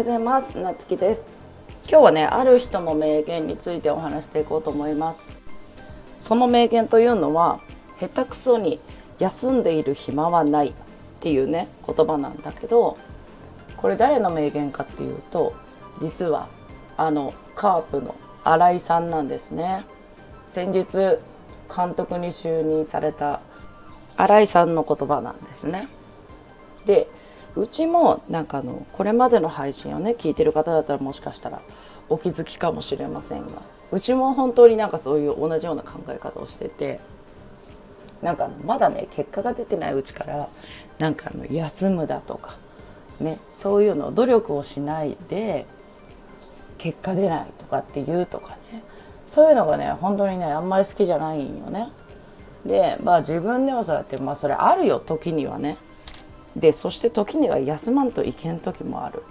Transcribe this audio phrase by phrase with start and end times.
[0.00, 0.56] ようございます。
[0.58, 1.26] なつきです。
[1.86, 5.28] 今日はねある人の名言についてお話していこうと思います。
[6.18, 7.60] その名言というのは
[7.98, 8.80] 下手くそに
[9.18, 10.72] 休んでいる暇はないっ
[11.20, 12.96] ていうね言葉なんだけど
[13.76, 15.52] これ誰の名言かっていうと
[16.00, 16.48] 実は
[16.96, 19.84] あのカープの新井さんなんですね。
[20.48, 20.86] 先日
[21.74, 23.40] 監督に就任された
[24.16, 25.88] 新井さんの言葉なんですね。
[26.86, 27.06] で
[27.56, 31.60] うちもなんかあのこれまでの配信をね聞いてる方だったらもしかしたら
[32.08, 37.00] お気づきかもしれませんがうちも本当になんかそういう同じような考え方をしてて
[38.22, 40.48] なんかまだね結果が出てないうちから
[40.98, 42.56] なんかあの休むだとか
[43.20, 45.66] ねそういうの努力をしないで
[46.78, 48.82] 結果出ないとかっていうとかね
[49.26, 51.88] そういうのがね本当にねあんまり好きじゃないんよね。
[52.64, 55.78] でまあ自分でもそうやってまあそれあるよ時にはね
[56.56, 59.22] でそして時には休まんといけん時もある。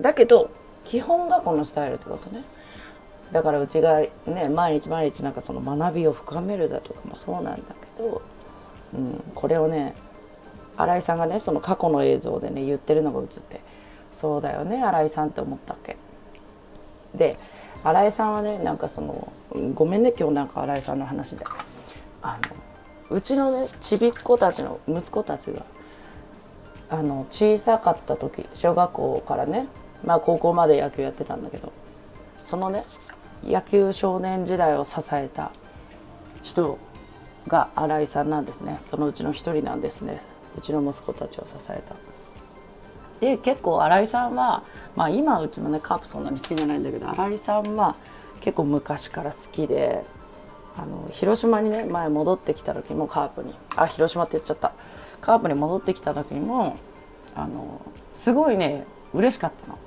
[0.00, 0.50] だけど
[0.84, 2.44] 基本がこのスタイルってことね。
[3.32, 8.22] だからうちがね毎日毎日なんかその学びを深めるだとかもそうなんだけど、
[8.94, 9.94] うん、これをね
[10.76, 13.60] 新井さんがねその過去の映像でね言ってるのが映って
[14.12, 15.96] そうだよね新井さんって思ったっけ。
[17.14, 17.36] で
[17.82, 19.32] 新井さんはねなんかその
[19.74, 21.44] ごめんね今日なんか新井さんの話で。
[22.22, 22.38] あ
[23.10, 25.64] のうちのねちびっ子たちの息子たちが
[26.88, 29.66] あの小さかった時小学校からね
[30.04, 31.72] まあ高校まで野球やってたんだけど
[32.38, 32.84] そのね
[33.44, 35.50] 野球少年時代を支えた
[36.42, 36.78] 人
[37.48, 40.20] が新井さんなんですねそのうちの一人なんですね
[40.56, 41.94] うちの息子たちを支えた。
[43.20, 44.62] で結構新井さんは、
[44.94, 47.96] まあ、今うちもねカープそんなに好きじゃないんだけど新井さんは
[48.40, 50.04] 結構昔から好きで
[50.78, 54.72] あの広島にね前戻ってきた時もカープにあ広島って言っちゃった
[55.20, 56.76] カープに戻ってきた時にも
[57.34, 57.80] あの
[58.12, 59.78] すごいね嬉しかったの。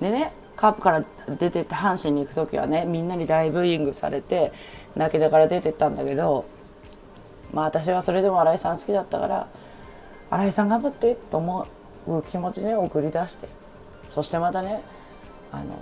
[0.00, 1.04] でねカープから
[1.36, 4.52] 出てって阪神に行く時はねみんなに大ブーイングされて
[4.94, 6.44] 泣きながら出てったんだけど
[7.52, 9.48] まあ私はそれでも新井さん好きだったから
[10.30, 11.66] 新井さん頑張ってと思
[12.06, 13.48] う気持ちね送り出して
[14.08, 14.82] そしてまたね
[15.50, 15.78] あの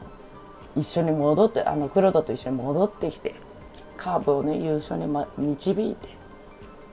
[0.77, 3.35] 一緒に戻ってあの黒田と一緒に戻ってきて
[4.03, 6.11] カープをね優勝に、ま、導いてっ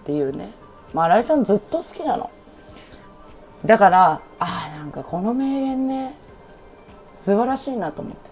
[0.05, 0.51] ていうね。
[0.93, 2.29] まあ新井さんずっと好きなの。
[3.65, 6.15] だからあなんかこの名言ね
[7.11, 8.29] 素晴らしいなと思って。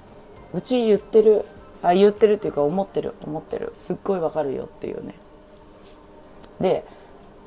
[0.54, 1.46] うち言ってる
[1.84, 3.72] あ言ってるっていうか思ってる思ってる。
[3.76, 5.16] すっごいわかるよっていうね。
[6.62, 6.86] で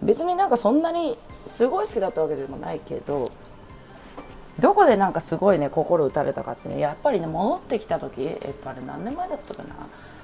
[0.02, 1.16] 別になんかそんなに
[1.46, 3.28] すごい好きだったわけでもないけど
[4.60, 9.74] どこでなんかすごいね心打たれたかってねやっぱりね戻ってきた時えっとあれ何年前だったかな。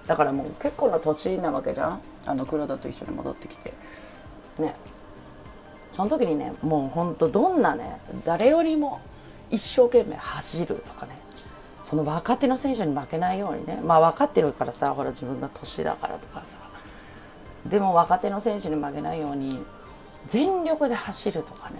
[0.06, 2.00] だからもう結構な年なわけじゃん。
[2.26, 3.72] あの黒田と一緒に戻ってきて。
[4.58, 4.76] ね。
[5.92, 9.00] その時にねもうほんとどんなね誰よりも
[9.50, 11.18] 一生懸命走るとかね。
[11.82, 13.80] その若手の選手に負けないようにね。
[13.82, 16.56] まあ分かってるからさほら自分が年だからとかさ。
[17.64, 19.64] でも若手の選手に負けないように
[20.26, 21.76] 全力で走るとかね。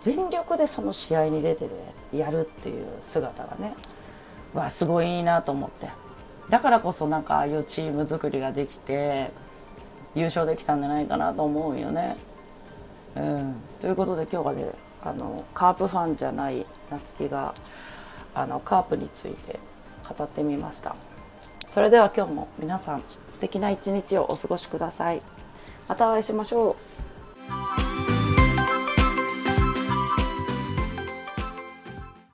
[0.00, 1.70] 全力でその試合に出て、ね、
[2.12, 3.74] やるっていう姿がね
[4.54, 5.88] わすごいいいなと思って。
[6.48, 9.30] だからこそなんかああいうチーム作りができて
[10.14, 12.16] 優勝できたんじゃないかなと思うよね。
[13.16, 14.70] うん、ということで今日はね
[15.02, 17.54] あのカープファンじゃない夏希が
[18.34, 19.60] あのカープについて
[20.08, 20.96] 語ってみました。
[21.66, 25.20] それでは今日も皆さん素敵な一日をお過ごしください。
[25.86, 26.76] またお会いしましょ
[27.84, 27.87] う。